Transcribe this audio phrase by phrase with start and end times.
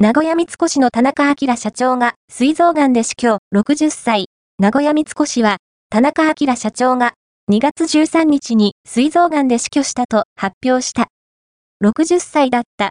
[0.00, 4.26] 名古屋三越の田中明社長が、水臓癌で死去、60歳。
[4.60, 5.56] 名古屋三越は、
[5.90, 7.14] 田中明社長が、
[7.50, 11.08] 2月13日に水臓癌で死去したと発表した。
[11.82, 12.86] 60歳だった